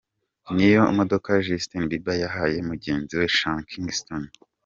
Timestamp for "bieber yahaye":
1.89-2.57